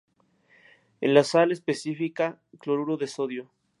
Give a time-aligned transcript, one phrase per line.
[0.99, 3.51] Es la sal específica cloruro de sodio.